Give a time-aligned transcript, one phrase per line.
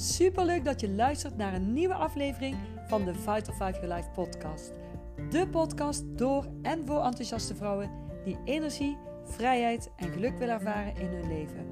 [0.00, 2.56] Super leuk dat je luistert naar een nieuwe aflevering
[2.86, 4.72] van de Vital 5 Your Life podcast.
[5.30, 7.90] De podcast door en voor enthousiaste vrouwen
[8.24, 11.68] die energie, vrijheid en geluk willen ervaren in hun leven.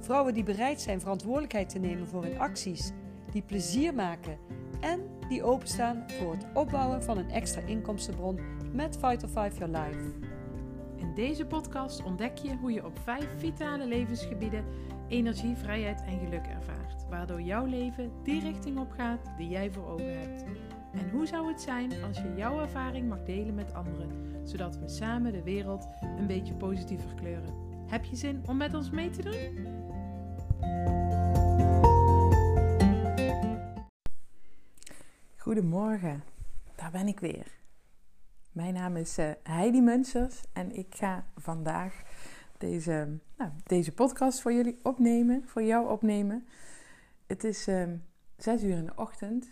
[0.00, 2.92] Vrouwen die bereid zijn verantwoordelijkheid te nemen voor hun acties,
[3.32, 4.38] die plezier maken
[4.80, 8.38] en die openstaan voor het opbouwen van een extra inkomstenbron
[8.72, 10.12] met Vital 5 Your Life.
[10.96, 14.64] In deze podcast ontdek je hoe je op vijf vitale levensgebieden
[15.10, 19.86] energie, vrijheid en geluk ervaart, waardoor jouw leven die richting op gaat die jij voor
[19.86, 20.44] ogen hebt.
[20.92, 24.88] En hoe zou het zijn als je jouw ervaring mag delen met anderen, zodat we
[24.88, 27.54] samen de wereld een beetje positiever kleuren?
[27.86, 29.78] Heb je zin om met ons mee te doen?
[35.36, 36.22] Goedemorgen,
[36.74, 37.58] daar ben ik weer.
[38.52, 42.02] Mijn naam is uh, Heidi Munsers en ik ga vandaag
[42.60, 46.46] deze, nou, deze podcast voor jullie opnemen, voor jou opnemen.
[47.26, 47.88] Het is uh,
[48.36, 49.48] zes uur in de ochtend,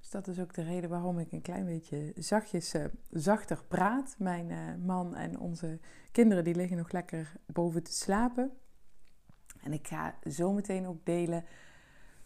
[0.00, 4.14] dus dat is ook de reden waarom ik een klein beetje zachtjes, uh, zachter praat.
[4.18, 5.78] Mijn man en onze
[6.12, 8.50] kinderen die liggen nog lekker boven te slapen.
[9.62, 11.44] En ik ga zo meteen ook delen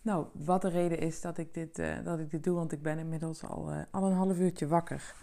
[0.03, 2.99] nou, wat de reden is dat ik dit, dat ik dit doe, want ik ben
[2.99, 5.15] inmiddels al, al een half uurtje wakker.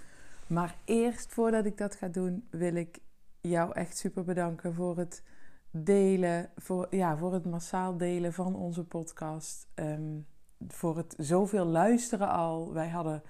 [0.47, 2.99] Maar eerst, voordat ik dat ga doen, wil ik
[3.49, 5.23] jou echt super bedanken voor het
[5.71, 9.67] delen, voor, ja, voor het massaal delen van onze podcast.
[9.73, 10.19] Ehm,
[10.67, 12.73] voor het zoveel luisteren al.
[12.73, 13.23] Wij hadden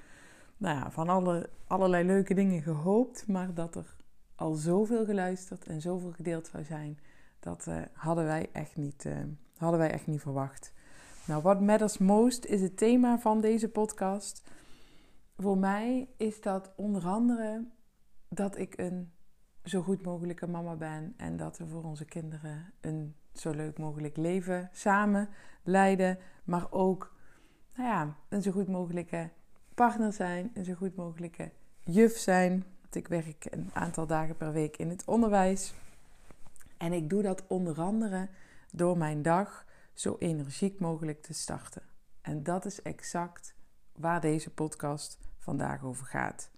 [0.57, 3.95] nou ja, van alle, allerlei leuke dingen gehoopt, maar dat er
[4.35, 6.99] al zoveel geluisterd en zoveel gedeeld zou zijn,
[7.39, 9.17] dat uh, hadden, wij echt niet, uh,
[9.57, 10.73] hadden wij echt niet verwacht.
[11.27, 14.43] Nou, what matters most is het thema van deze podcast
[15.37, 17.65] voor mij is dat onder andere
[18.29, 19.11] dat ik een
[19.63, 24.17] zo goed mogelijke mama ben en dat we voor onze kinderen een zo leuk mogelijk
[24.17, 25.29] leven samen
[25.63, 27.15] leiden, maar ook
[27.75, 29.29] nou ja, een zo goed mogelijke
[29.73, 32.65] partner zijn, een zo goed mogelijke juf zijn.
[32.81, 35.73] Want ik werk een aantal dagen per week in het onderwijs.
[36.77, 38.29] En ik doe dat onder andere
[38.71, 41.81] door mijn dag zo energiek mogelijk te starten.
[42.21, 43.55] En dat is exact
[43.95, 46.52] waar deze podcast vandaag over gaat.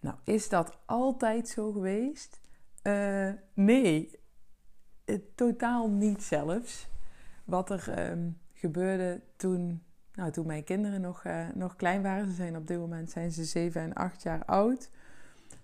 [0.00, 2.40] Nou, is dat altijd zo geweest?
[2.82, 4.10] Uh, nee,
[5.34, 6.88] totaal niet zelfs.
[7.44, 9.82] Wat er um, gebeurde toen,
[10.14, 13.32] nou, toen mijn kinderen nog, uh, nog klein waren, ze zijn op dit moment zijn
[13.32, 14.90] ze 7 en 8 jaar oud,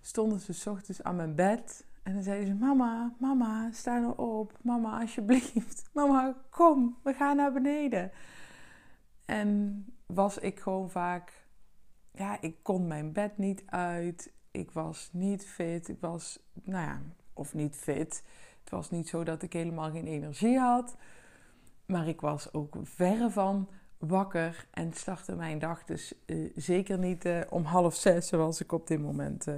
[0.01, 4.17] stonden ze s ochtends aan mijn bed en dan zeiden ze: Mama, mama, sta nou
[4.17, 4.57] op.
[4.61, 5.89] Mama, alsjeblieft.
[5.93, 8.11] Mama, kom, we gaan naar beneden.
[9.25, 11.44] En was ik gewoon vaak
[12.15, 14.33] ja, ik kon mijn bed niet uit.
[14.51, 15.87] Ik was niet fit.
[15.87, 17.01] Ik was, nou ja,
[17.33, 18.23] of niet fit.
[18.59, 20.95] Het was niet zo dat ik helemaal geen energie had.
[21.85, 27.25] Maar ik was ook verre van wakker en startte mijn dag dus uh, zeker niet
[27.25, 29.55] uh, om half zes zoals ik op dit moment uh,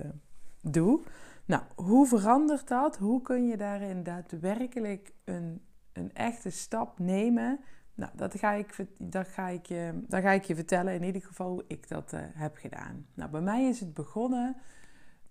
[0.62, 1.02] doe.
[1.46, 2.98] Nou, hoe verandert dat?
[2.98, 5.62] Hoe kun je daarin daadwerkelijk een,
[5.94, 7.60] een echte stap nemen
[7.98, 10.94] nou, dat ga ik, dat ga ik, je, dat ga ik je vertellen.
[10.94, 13.06] In ieder geval hoe ik dat uh, heb gedaan.
[13.14, 14.56] Nou, bij mij is het begonnen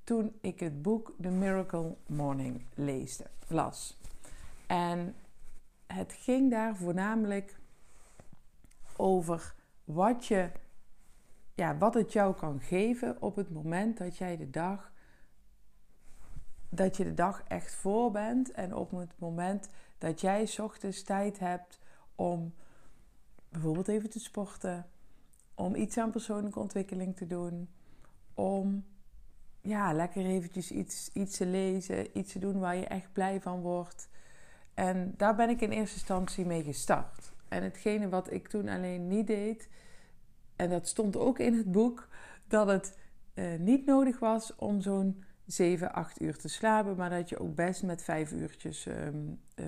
[0.05, 3.99] toen ik het boek The Miracle Morning leesde, las.
[4.67, 5.15] En
[5.87, 7.59] het ging daar voornamelijk
[8.97, 9.55] over
[9.85, 10.51] wat, je,
[11.55, 14.93] ja, wat het jou kan geven op het moment dat jij de dag,
[16.69, 18.51] dat je de dag echt voor bent.
[18.51, 21.79] En op het moment dat jij ochtends tijd hebt
[22.17, 22.55] om
[23.49, 24.87] bijvoorbeeld even te sporten,
[25.55, 27.69] om iets aan persoonlijke ontwikkeling te doen,
[28.35, 28.85] om
[29.61, 33.61] ja, lekker eventjes iets, iets te lezen, iets te doen waar je echt blij van
[33.61, 34.09] wordt.
[34.75, 37.33] En daar ben ik in eerste instantie mee gestart.
[37.49, 39.69] En hetgene wat ik toen alleen niet deed,
[40.57, 42.09] en dat stond ook in het boek,
[42.49, 42.99] dat het
[43.35, 47.55] eh, niet nodig was om zo'n 7, 8 uur te slapen, maar dat je ook
[47.55, 49.17] best met 5 uurtjes ehm,
[49.55, 49.67] eh,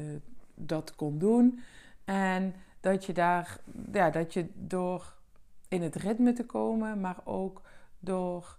[0.54, 1.60] dat kon doen.
[2.08, 3.60] En dat je daar,
[3.92, 5.14] ja, dat je door
[5.68, 7.62] in het ritme te komen, maar ook
[7.98, 8.58] door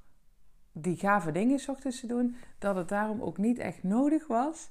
[0.71, 4.69] die gave dingen ochtends te doen, dat het daarom ook niet echt nodig was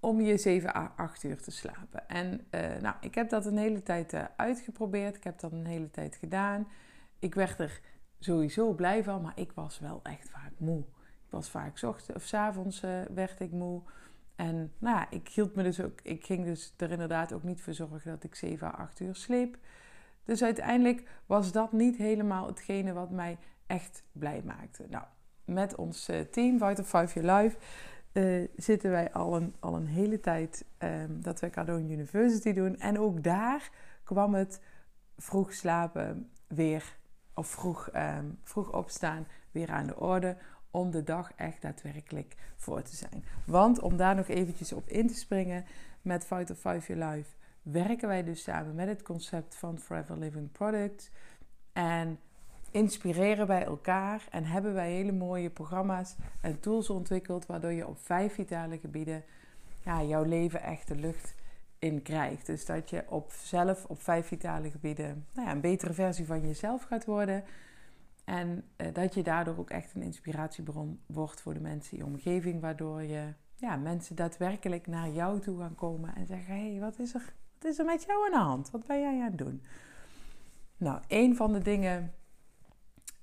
[0.00, 2.08] om je 7 à 8 uur te slapen.
[2.08, 5.16] En uh, nou, ik heb dat een hele tijd uh, uitgeprobeerd.
[5.16, 6.68] Ik heb dat een hele tijd gedaan.
[7.18, 7.80] Ik werd er
[8.18, 10.80] sowieso blij van, maar ik was wel echt vaak moe.
[11.24, 13.82] Ik was vaak ochtends of s avonds uh, werd ik moe.
[14.40, 17.62] En nou ja, ik hield me dus ook, ik ging dus er inderdaad ook niet
[17.62, 19.56] voor zorgen dat ik 7 à 8 uur sliep.
[20.24, 24.86] Dus uiteindelijk was dat niet helemaal hetgene wat mij echt blij maakte.
[24.88, 25.04] Nou,
[25.44, 27.56] met ons eh, team, Vital 5 Your Life,
[28.12, 32.78] uh, zitten wij al een, al een hele tijd uh, dat we Cardone University doen.
[32.78, 33.70] En ook daar
[34.04, 34.60] kwam het
[35.16, 36.96] vroeg slapen weer,
[37.34, 40.36] of vroeg, ehm, vroeg opstaan weer aan de orde
[40.70, 43.24] om de dag echt daadwerkelijk voor te zijn.
[43.44, 45.64] Want om daar nog eventjes op in te springen
[46.02, 47.30] met Fight of Five Your Life,
[47.62, 51.10] werken wij dus samen met het concept van Forever Living Products.
[51.72, 52.18] En
[52.70, 57.98] inspireren wij elkaar en hebben wij hele mooie programma's en tools ontwikkeld, waardoor je op
[57.98, 59.24] vijf vitale gebieden
[59.84, 61.34] ja, jouw leven echt de lucht
[61.78, 62.46] in krijgt.
[62.46, 66.40] Dus dat je op zelf op vijf vitale gebieden nou ja, een betere versie van
[66.40, 67.44] jezelf gaat worden.
[68.24, 72.04] En eh, dat je daardoor ook echt een inspiratiebron wordt voor de mensen in je
[72.04, 76.80] omgeving, waardoor je ja, mensen daadwerkelijk naar jou toe gaan komen en zeggen: hé, hey,
[76.80, 78.70] wat, is er, wat is er met jou aan de hand?
[78.70, 79.62] Wat ben jij aan het doen?
[80.76, 82.14] Nou, een van de dingen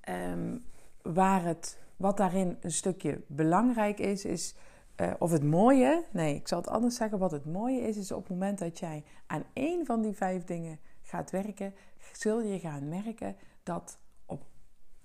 [0.10, 0.64] um,
[1.02, 4.56] waar het, wat daarin een stukje belangrijk is, is.
[5.02, 7.20] Uh, of het mooie, nee, ik zal het anders zeggen.
[7.20, 10.44] Wat het mooie is, is op het moment dat jij aan één van die vijf
[10.44, 11.74] dingen gaat werken,
[12.12, 14.00] zul je gaan merken dat,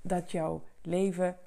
[0.03, 1.39] dat jouw leven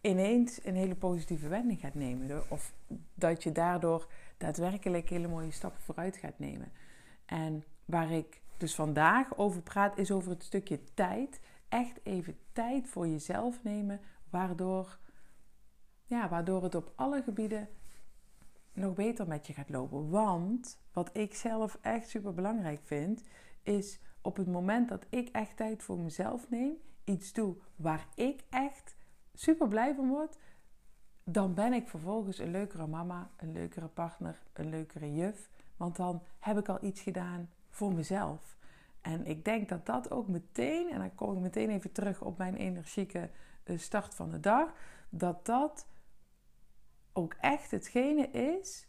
[0.00, 2.50] ineens een hele positieve wending gaat nemen.
[2.50, 2.74] Of
[3.14, 6.72] dat je daardoor daadwerkelijk hele mooie stappen vooruit gaat nemen.
[7.26, 12.88] En waar ik dus vandaag over praat, is over het stukje tijd echt even tijd
[12.88, 14.00] voor jezelf nemen,
[14.30, 14.98] waardoor,
[16.04, 17.68] ja, waardoor het op alle gebieden
[18.72, 20.10] nog beter met je gaat lopen.
[20.10, 23.22] Want wat ik zelf echt super belangrijk vind,
[23.62, 28.44] is op het moment dat ik echt tijd voor mezelf neem, iets doe waar ik
[28.50, 28.96] echt
[29.34, 30.38] super blij van word,
[31.24, 35.50] dan ben ik vervolgens een leukere mama, een leukere partner, een leukere juf.
[35.76, 38.56] Want dan heb ik al iets gedaan voor mezelf.
[39.00, 42.38] En ik denk dat dat ook meteen, en dan kom ik meteen even terug op
[42.38, 43.30] mijn energieke
[43.62, 44.72] eh, start van de dag,
[45.08, 45.86] dat dat
[47.12, 48.86] ook echt hetgene is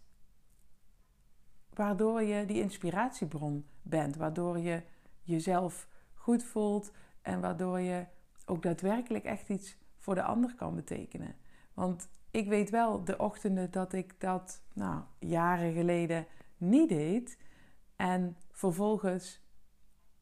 [1.73, 4.83] waardoor je die inspiratiebron bent, waardoor je
[5.21, 6.91] jezelf goed voelt
[7.23, 8.05] en waardoor je
[8.45, 11.35] ook daadwerkelijk echt iets voor de ander kan betekenen.
[11.73, 16.25] Want ik weet wel de ochtenden dat ik dat nou, jaren geleden
[16.57, 17.37] niet deed
[17.95, 19.41] en vervolgens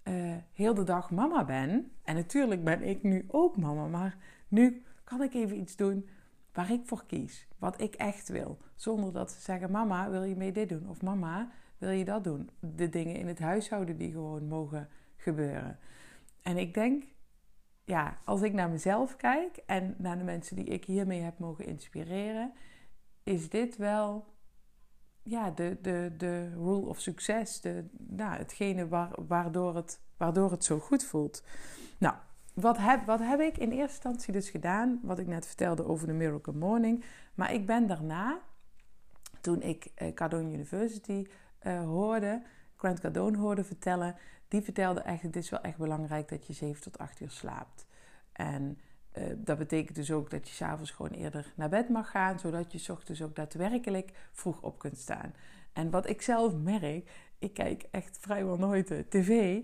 [0.03, 1.91] uh, heel de dag mama ben.
[2.03, 4.17] En natuurlijk ben ik nu ook mama, maar
[4.47, 6.09] nu kan ik even iets doen
[6.53, 7.47] waar ik voor kies.
[7.57, 8.57] Wat ik echt wil.
[8.75, 10.89] Zonder dat ze zeggen: Mama, wil je mee dit doen?
[10.89, 12.49] Of Mama, wil je dat doen?
[12.59, 15.79] De dingen in het huishouden die gewoon mogen gebeuren.
[16.41, 17.03] En ik denk,
[17.83, 21.65] ja, als ik naar mezelf kijk en naar de mensen die ik hiermee heb mogen
[21.65, 22.53] inspireren,
[23.23, 24.25] is dit wel
[25.23, 28.87] ja, de, de, de rule of succes, de, nou, hetgene
[29.27, 31.43] waardoor, het, waardoor het zo goed voelt.
[31.97, 32.15] Nou,
[32.53, 34.99] wat heb, wat heb ik in eerste instantie dus gedaan?
[35.03, 37.03] Wat ik net vertelde over de Miracle Morning.
[37.35, 38.39] Maar ik ben daarna,
[39.41, 41.27] toen ik uh, Cardone University
[41.61, 42.41] uh, hoorde,
[42.81, 44.15] Grant Cardone hoorde vertellen,
[44.47, 47.85] die vertelde echt: het is wel echt belangrijk dat je 7 tot 8 uur slaapt.
[48.31, 48.77] En
[49.17, 52.71] uh, dat betekent dus ook dat je s'avonds gewoon eerder naar bed mag gaan, zodat
[52.71, 55.33] je s ochtends ook daadwerkelijk vroeg op kunt staan.
[55.73, 59.61] En wat ik zelf merk, ik kijk echt vrijwel nooit de tv.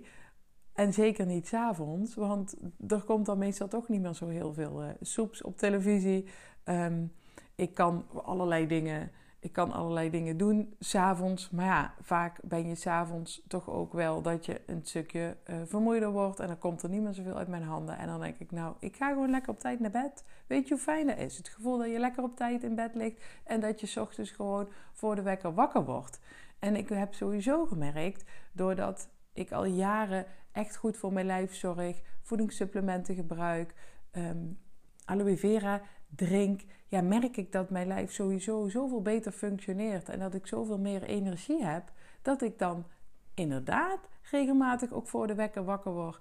[0.74, 4.84] En zeker niet s'avonds, want er komt dan meestal toch niet meer zo heel veel
[4.84, 6.28] uh, soeps op televisie.
[6.66, 7.12] Um,
[7.56, 11.50] ik kan allerlei dingen ik kan allerlei dingen doen s'avonds.
[11.50, 16.12] Maar ja, vaak ben je s'avonds toch ook wel dat je een stukje uh, vermoeider
[16.12, 16.39] wordt.
[16.39, 17.98] En dan komt er niet meer zoveel uit mijn handen.
[17.98, 20.24] En dan denk ik, nou, ik ga gewoon lekker op tijd naar bed.
[20.48, 21.38] Weet je hoe fijn dat is?
[21.38, 23.24] Het gevoel dat je lekker op tijd in bed ligt.
[23.44, 26.20] En dat je s ochtends gewoon voor de wekker wakker wordt.
[26.60, 32.01] En ik heb sowieso gemerkt, doordat ik al jaren echt goed voor mijn lijf zorg,
[32.22, 33.74] voedingssupplementen gebruik,
[34.12, 34.60] um,
[35.06, 35.82] aloe vera
[36.15, 40.79] drink, ja, merk ik dat mijn lijf sowieso zoveel beter functioneert en dat ik zoveel
[40.79, 41.91] meer energie heb,
[42.22, 42.86] dat ik dan
[43.34, 44.00] inderdaad
[44.32, 46.20] regelmatig ook voor de wekker wakker word.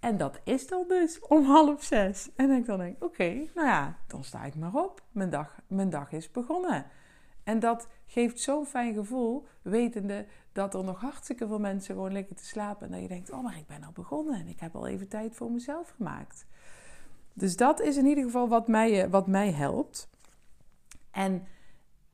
[0.00, 2.30] En dat is dan dus om half zes.
[2.36, 5.02] En ik dan denk, oké, nou ja, dan sta ik maar op.
[5.10, 6.86] Mijn dag, mijn dag is begonnen.
[7.44, 12.36] En dat geeft zo'n fijn gevoel, wetende dat er nog hartstikke veel mensen gewoon liggen
[12.36, 12.86] te slapen.
[12.86, 15.08] En dat je denkt, oh, maar ik ben al begonnen en ik heb al even
[15.08, 16.46] tijd voor mezelf gemaakt.
[17.34, 20.08] Dus dat is in ieder geval wat mij, eh, wat mij helpt.
[21.10, 21.46] En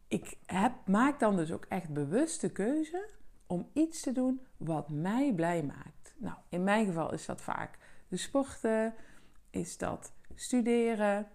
[0.08, 3.08] ik heb, maak dan dus ook echt bewuste keuze
[3.46, 6.14] om iets te doen wat mij blij maakt.
[6.18, 8.94] Nou, in mijn geval is dat vaak de sporten,
[9.50, 11.26] is dat studeren.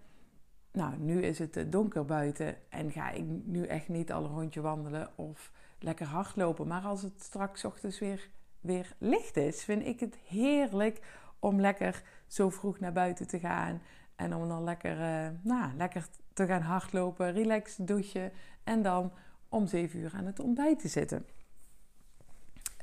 [0.72, 4.34] Nou, nu is het eh, donker buiten en ga ik nu echt niet al een
[4.34, 6.66] rondje wandelen of lekker hardlopen.
[6.66, 8.28] Maar als het straks ochtends weer,
[8.60, 11.00] weer licht is, vind ik het heerlijk
[11.44, 13.82] om lekker zo vroeg naar buiten te gaan.
[14.16, 18.32] En om dan lekker, uh, nou, lekker te gaan hardlopen, relaxed douchen.
[18.64, 19.12] En dan
[19.48, 21.26] om 7 uur aan het ontbijt te zitten.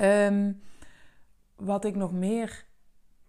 [0.01, 0.61] Um,
[1.55, 2.65] wat ik nog meer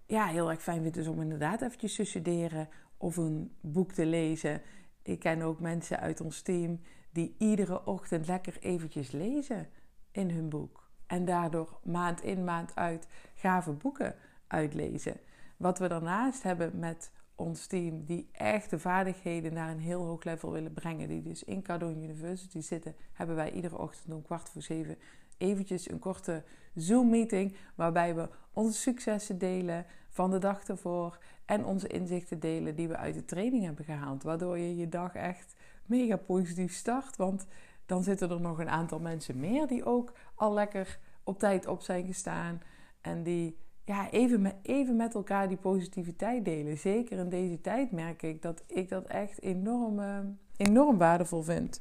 [0.06, 4.06] ja, heel erg fijn vind, is om inderdaad eventjes te studeren of een boek te
[4.06, 4.60] lezen.
[5.02, 9.68] Ik ken ook mensen uit ons team die iedere ochtend lekker eventjes lezen
[10.10, 10.90] in hun boek.
[11.06, 14.14] En daardoor maand in, maand uit gave boeken
[14.52, 15.16] uitlezen.
[15.56, 20.24] Wat we daarnaast hebben met ons team, die echt de vaardigheden naar een heel hoog
[20.24, 24.48] level willen brengen, die dus in Cardone University zitten, hebben wij iedere ochtend om kwart
[24.48, 24.96] voor zeven
[25.38, 26.44] eventjes een korte
[26.74, 32.88] Zoom-meeting waarbij we onze successen delen van de dag ervoor en onze inzichten delen die
[32.88, 34.22] we uit de training hebben gehaald.
[34.22, 35.54] Waardoor je je dag echt
[35.86, 37.46] mega positief start, want
[37.86, 41.82] dan zitten er nog een aantal mensen meer die ook al lekker op tijd op
[41.82, 42.62] zijn gestaan
[43.00, 46.78] en die ja, even, met, even met elkaar die positiviteit delen.
[46.78, 50.18] Zeker in deze tijd merk ik dat ik dat echt enorm, eh,
[50.56, 51.80] enorm waardevol vind.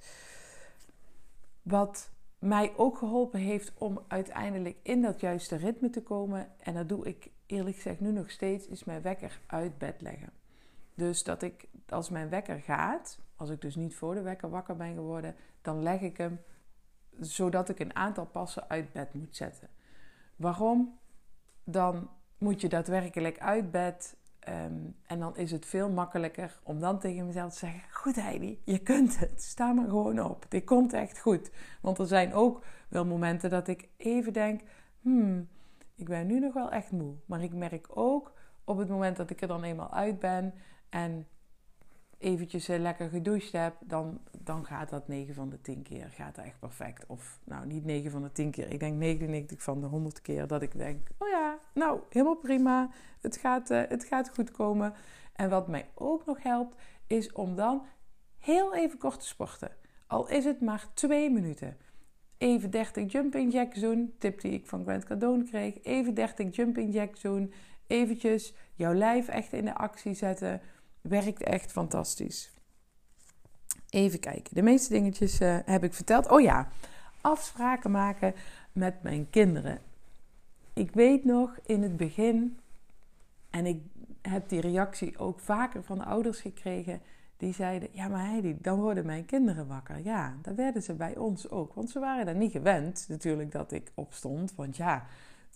[1.61, 6.47] Wat mij ook geholpen heeft om uiteindelijk in dat juiste ritme te komen.
[6.59, 10.29] En dat doe ik eerlijk gezegd nu nog steeds, is mijn wekker uit bed leggen.
[10.95, 14.75] Dus dat ik, als mijn wekker gaat, als ik dus niet voor de wekker wakker
[14.75, 16.39] ben geworden, dan leg ik hem
[17.19, 19.69] zodat ik een aantal passen uit bed moet zetten.
[20.35, 20.99] Waarom?
[21.63, 26.99] Dan moet je daadwerkelijk uit bed Ehm, en dan is het veel makkelijker om dan
[26.99, 29.41] tegen mezelf te zeggen: Goed, Heidi, je kunt het.
[29.41, 30.45] Sta maar gewoon op.
[30.49, 31.51] Dit komt echt goed.
[31.81, 34.61] Want er zijn ook wel momenten dat ik even denk:
[35.01, 35.47] Hmm,
[35.95, 37.15] ik ben nu nog wel echt moe.
[37.25, 40.53] Maar ik merk ook op het moment dat ik er dan eenmaal uit ben
[40.89, 41.27] en
[42.17, 46.35] eventjes uh, lekker gedoucht heb, dan, dan gaat dat 9 van de 10 keer gaat
[46.35, 47.05] dat echt perfect.
[47.05, 48.71] Of nou, niet 9 van de 10 keer.
[48.71, 52.89] Ik denk 99 van de 100 keer dat ik denk, oh ja, nou, helemaal prima.
[53.21, 54.93] Het gaat, uh, het gaat goed komen.
[55.33, 56.75] En wat mij ook nog helpt,
[57.07, 57.85] is om dan
[58.39, 59.71] heel even kort te sporten.
[60.07, 61.77] Al is het maar 2 minuten.
[62.37, 65.83] Even 30 jumping jacks doen, tip die ik van Grant Cardone kreeg.
[65.83, 67.53] Even 30 jumping jacks doen.
[67.87, 70.61] Eventjes jouw lijf echt in de actie zetten
[71.01, 72.53] werkt echt fantastisch.
[73.89, 74.55] Even kijken.
[74.55, 76.29] De meeste dingetjes uh, heb ik verteld.
[76.29, 76.67] Oh ja,
[77.21, 78.33] afspraken maken
[78.71, 79.90] met mijn kinderen.
[80.73, 82.59] Ik weet nog in het begin,
[83.49, 83.83] en ik
[84.21, 87.01] heb die reactie ook vaker van de ouders gekregen.
[87.37, 89.99] Die zeiden: Ja, maar Heidi, dan worden mijn kinderen wakker.
[90.03, 91.73] Ja, dat werden ze bij ons ook.
[91.73, 94.55] Want ze waren daar niet gewend, natuurlijk, dat ik opstond.
[94.55, 95.05] Want ja,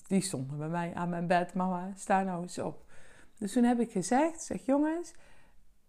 [0.07, 1.53] die stonden bij mij aan mijn bed.
[1.53, 2.85] Mama, sta nou eens op.
[3.37, 5.13] Dus toen heb ik gezegd: Zeg jongens,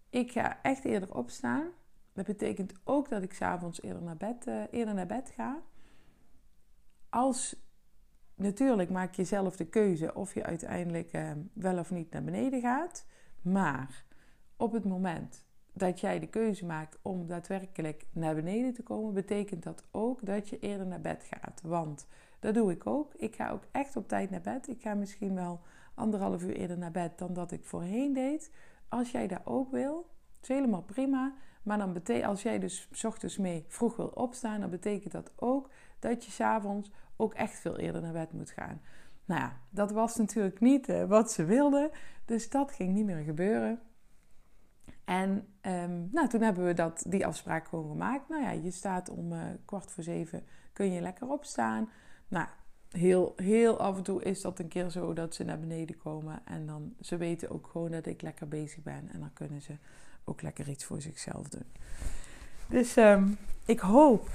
[0.09, 1.65] ik ga echt eerder opstaan.
[2.13, 5.61] Dat betekent ook dat ik s'avonds eerder, naar bed, uh, eerder naar bed ga.
[7.09, 7.55] Als
[8.37, 12.61] natuurlijk maak je zelf de keuze of je uiteindelijk uh, wel of niet naar beneden
[12.61, 13.05] gaat.
[13.41, 14.05] Maar
[14.57, 19.63] op het moment dat jij de keuze maakt om daadwerkelijk naar beneden te komen, betekent
[19.63, 21.61] dat ook dat je eerder naar bed gaat.
[21.63, 22.07] Want
[22.39, 23.13] dat doe ik ook.
[23.13, 24.67] Ik ga ook echt op tijd naar bed.
[24.67, 25.59] Ik ga misschien wel
[25.93, 28.51] anderhalf uur eerder naar bed dan dat ik voorheen deed.
[28.89, 30.09] Als jij dat ook wil,
[30.41, 31.33] is helemaal prima.
[31.67, 35.31] Maar dan betekent, als jij dus s ochtends mee vroeg wil opstaan, dan betekent dat
[35.35, 35.69] ook
[35.99, 38.81] dat je s'avonds ook echt veel eerder naar bed moet gaan.
[39.25, 41.89] Nou ja, dat was natuurlijk niet uh, wat ze wilden.
[42.25, 43.79] Dus dat ging niet meer gebeuren.
[45.05, 45.29] En
[45.61, 48.29] um, nou, toen hebben we dat, die afspraak gewoon gemaakt.
[48.29, 50.43] Nou ja, je staat om uh, kwart voor zeven,
[50.73, 51.89] kun je lekker opstaan.
[52.27, 52.47] Nou,
[52.89, 56.41] heel, heel af en toe is dat een keer zo dat ze naar beneden komen.
[56.45, 59.09] En dan, ze weten ook gewoon dat ik lekker bezig ben.
[59.11, 59.77] En dan kunnen ze
[60.27, 61.65] ook lekker iets voor zichzelf doen.
[62.69, 64.29] Dus um, ik hoop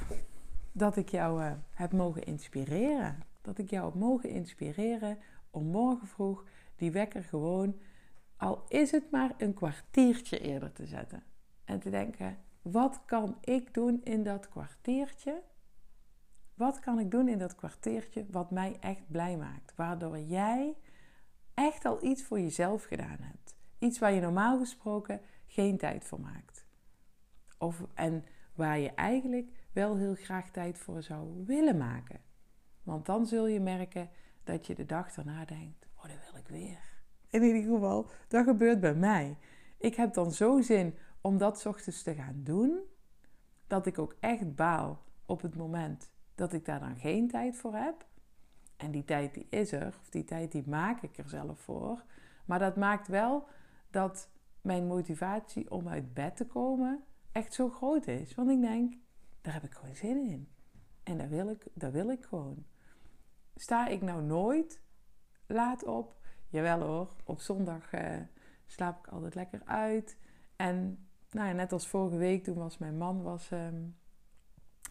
[0.72, 3.22] dat ik jou uh, heb mogen inspireren.
[3.42, 5.18] Dat ik jou heb mogen inspireren
[5.50, 6.44] om morgen vroeg
[6.76, 7.80] die wekker gewoon,
[8.37, 11.22] al is het maar een kwartiertje eerder te zetten.
[11.64, 15.42] En te denken, wat kan ik doen in dat kwartiertje
[16.54, 19.72] wat kan ik doen in dat kwartiertje wat mij echt blij maakt?
[19.76, 20.76] Waardoor jij
[21.54, 23.56] echt al iets voor jezelf gedaan hebt.
[23.78, 25.20] Iets waar je normaal gesproken
[25.52, 26.66] geen tijd voor maakt.
[27.59, 32.21] Of, en waar je eigenlijk wel heel graag tijd voor zou willen maken.
[32.82, 34.11] Want dan zul je merken
[34.44, 36.78] dat je de dag daarna denkt: Oh, dat wil ik weer.
[37.30, 39.38] In ieder geval, dat gebeurt bij mij.
[39.78, 42.80] Ik heb dan zo zin om dat ochtends te gaan doen,
[43.66, 47.75] dat ik ook echt baal op het moment dat ik daar dan geen tijd voor
[47.75, 48.06] heb.
[48.76, 52.04] En die tijd die is er, of die tijd die maak ik er zelf voor.
[52.44, 53.49] Maar dat maakt wel
[53.90, 54.30] dat
[54.62, 58.35] mijn motivatie om uit bed te komen echt zo groot is.
[58.35, 58.95] Want ik denk,
[59.40, 60.49] daar heb ik gewoon zin in.
[61.02, 62.64] En daar wil ik, daar wil ik gewoon.
[63.57, 64.81] Sta ik nou nooit
[65.47, 66.16] laat op?
[66.49, 68.16] Jawel hoor, op zondag uh,
[68.66, 70.16] slaap ik altijd lekker uit.
[70.57, 73.97] En nou ja, net als vorige week, toen was mijn man was, um,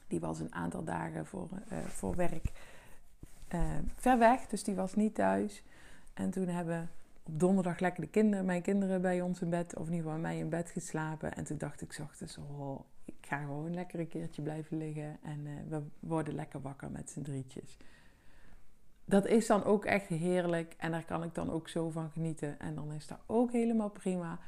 [0.08, 2.52] die was een aantal dagen voor, uh, voor werk
[3.96, 5.64] ver weg, dus die was niet thuis.
[6.14, 6.90] En toen hebben
[7.24, 10.22] op donderdag lekker de kinderen, mijn kinderen bij ons in bed, of in ieder geval
[10.22, 11.36] mij in bed geslapen.
[11.36, 15.46] En toen dacht ik ochtends, oh, ik ga gewoon lekker een keertje blijven liggen en
[15.46, 17.78] uh, we worden lekker wakker met z'n drietjes.
[19.06, 22.60] Dat is dan ook echt heerlijk en daar kan ik dan ook zo van genieten.
[22.60, 24.40] En dan is dat ook helemaal prima.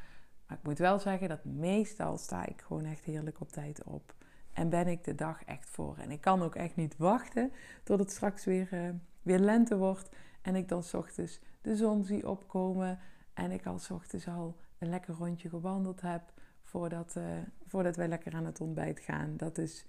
[0.47, 4.13] Maar ik moet wel zeggen dat meestal sta ik gewoon echt heerlijk op tijd op.
[4.53, 5.97] En ben ik de dag echt voor.
[5.97, 7.51] En ik kan ook echt niet wachten
[7.83, 8.89] tot het straks weer, uh,
[9.21, 10.09] weer lente wordt.
[10.41, 12.99] En ik dan s ochtends de zon zie opkomen.
[13.33, 16.21] En ik al s ochtends al een lekker rondje gewandeld heb.
[16.63, 17.23] Voordat, uh,
[17.67, 19.37] voordat wij lekker aan het ontbijt gaan.
[19.37, 19.85] Dat is,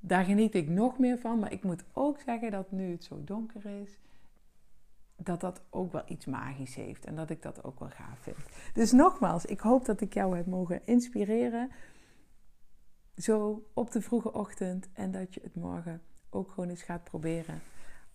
[0.00, 1.38] daar geniet ik nog meer van.
[1.38, 3.98] Maar ik moet ook zeggen dat nu het zo donker is.
[5.16, 7.04] Dat dat ook wel iets magisch heeft.
[7.04, 8.36] En dat ik dat ook wel gaaf vind.
[8.74, 11.70] Dus nogmaals, ik hoop dat ik jou heb mogen inspireren.
[13.16, 14.88] Zo op de vroege ochtend.
[14.92, 17.60] En dat je het morgen ook gewoon eens gaat proberen.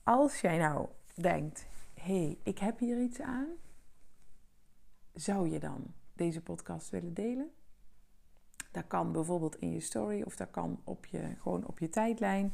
[0.04, 1.68] Als jij nou denkt,
[2.06, 3.48] hey, ik heb hier iets aan.
[5.14, 7.52] Zou je dan deze podcast willen delen?
[8.72, 12.54] Dat kan bijvoorbeeld in je story of dat kan op je, gewoon op je tijdlijn.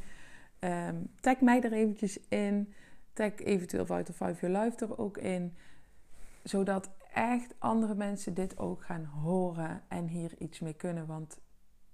[0.60, 2.74] Um, tag mij er eventjes in.
[3.13, 5.55] Tag eventueel Vital 5 Your Life er ook in.
[6.43, 11.05] Zodat echt andere mensen dit ook gaan horen en hier iets mee kunnen.
[11.05, 11.39] Want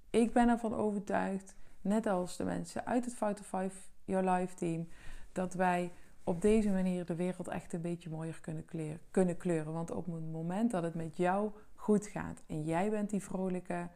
[0.09, 4.87] ik ben ervan overtuigd, net als de mensen uit het Vital 5 Your Life team,
[5.31, 5.91] dat wij
[6.27, 9.73] op deze manier de wereld echt een beetje mooier kunnen kleuren, kunnen kleuren.
[9.73, 13.87] Want op het moment dat het met jou goed gaat en jij bent die vrolijke,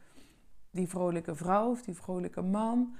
[0.69, 2.95] die vrolijke vrouw of die vrolijke man,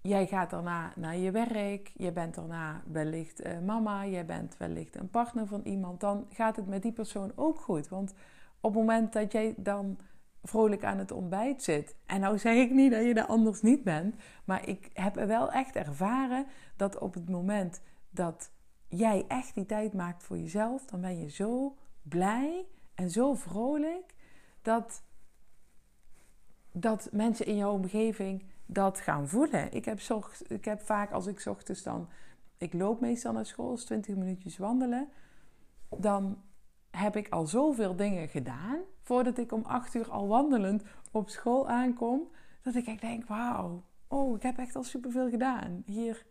[0.00, 4.96] jij gaat daarna naar je werk, je bent daarna wellicht uh, mama, jij bent wellicht
[4.96, 7.88] een partner van iemand, dan gaat het met die persoon ook goed.
[7.88, 8.14] Want
[8.60, 9.98] op het moment dat jij dan
[10.42, 11.96] vrolijk aan het ontbijt zit.
[12.06, 14.14] En nou zeg ik niet dat je er anders niet bent,
[14.44, 17.80] maar ik heb wel echt ervaren dat op het moment
[18.16, 18.50] dat
[18.88, 24.14] jij echt die tijd maakt voor jezelf, dan ben je zo blij en zo vrolijk
[24.62, 25.02] dat,
[26.72, 29.72] dat mensen in jouw omgeving dat gaan voelen.
[29.72, 30.00] Ik heb,
[30.46, 32.08] ik heb vaak als ik ochtends dan,
[32.58, 35.08] ik loop meestal naar school, is 20 minuutjes wandelen,
[35.98, 36.42] dan
[36.90, 41.68] heb ik al zoveel dingen gedaan voordat ik om 8 uur al wandelend op school
[41.68, 42.30] aankom,
[42.62, 45.82] dat ik echt denk, wauw, oh, ik heb echt al superveel gedaan.
[45.86, 46.26] Hier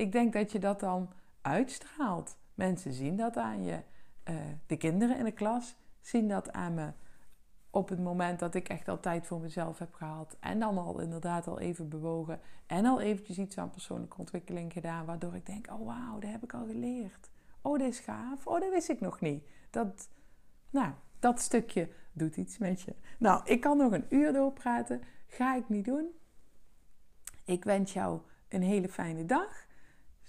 [0.00, 1.10] ik denk dat je dat dan
[1.40, 2.36] uitstraalt.
[2.54, 3.80] Mensen zien dat aan je.
[4.24, 4.36] Uh,
[4.66, 6.92] de kinderen in de klas zien dat aan me.
[7.70, 10.36] Op het moment dat ik echt al tijd voor mezelf heb gehad.
[10.40, 12.40] En dan al inderdaad al even bewogen.
[12.66, 15.06] En al eventjes iets aan persoonlijke ontwikkeling gedaan.
[15.06, 17.30] Waardoor ik denk, oh wauw, dat heb ik al geleerd.
[17.62, 18.46] Oh, dit is gaaf.
[18.46, 19.44] Oh, dat wist ik nog niet.
[19.70, 20.08] Dat,
[20.70, 22.94] nou, dat stukje doet iets met je.
[23.18, 25.02] Nou, ik kan nog een uur doorpraten.
[25.26, 26.08] Ga ik niet doen.
[27.44, 29.68] Ik wens jou een hele fijne dag.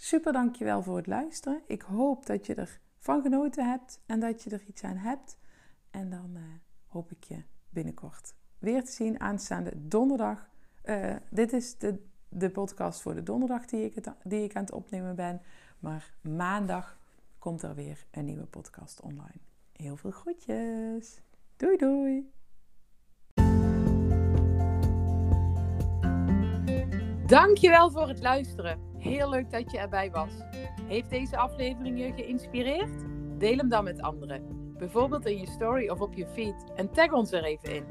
[0.03, 1.61] Super dankjewel voor het luisteren.
[1.67, 5.37] Ik hoop dat je ervan genoten hebt en dat je er iets aan hebt.
[5.91, 6.41] En dan uh,
[6.85, 10.49] hoop ik je binnenkort weer te zien aanstaande donderdag.
[10.85, 14.71] Uh, dit is de, de podcast voor de donderdag die ik, die ik aan het
[14.71, 15.41] opnemen ben.
[15.79, 16.99] Maar maandag
[17.39, 19.39] komt er weer een nieuwe podcast online.
[19.71, 21.21] Heel veel groetjes.
[21.57, 22.31] Doei doei.
[27.25, 28.90] Dankjewel voor het luisteren.
[29.01, 30.31] Heel leuk dat je erbij was.
[30.87, 33.05] Heeft deze aflevering je geïnspireerd?
[33.37, 34.73] Deel hem dan met anderen.
[34.77, 37.85] Bijvoorbeeld in je story of op je feed en tag ons er even in.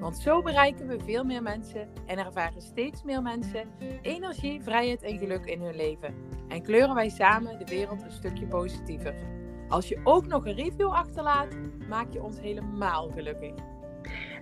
[0.00, 3.68] Want zo bereiken we veel meer mensen en ervaren steeds meer mensen
[4.02, 6.14] energie, vrijheid en geluk in hun leven.
[6.48, 9.14] En kleuren wij samen de wereld een stukje positiever.
[9.68, 11.56] Als je ook nog een review achterlaat,
[11.88, 13.54] maak je ons helemaal gelukkig.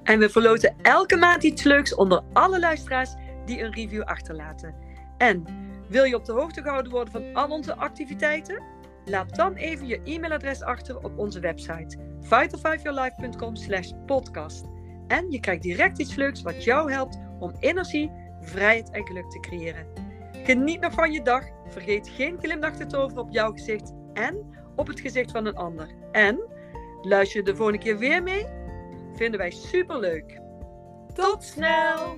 [0.03, 4.75] En we verloten elke maand iets leuks onder alle luisteraars die een review achterlaten.
[5.19, 8.63] En wil je op de hoogte gehouden worden van al onze activiteiten?
[9.05, 14.65] Laat dan even je e-mailadres achter op onze website vital5yourlife.com slash podcast.
[15.07, 19.41] En je krijgt direct iets leuks wat jou helpt om energie, vrijheid en geluk te
[19.41, 19.87] creëren.
[20.45, 21.45] Geniet nog van je dag.
[21.69, 25.89] Vergeet geen glimlach te toveren op jouw gezicht en op het gezicht van een ander.
[26.13, 26.41] En
[27.03, 28.47] luister je de volgende keer weer mee?
[29.15, 30.41] Vinden wij super leuk.
[31.15, 32.17] Tot snel!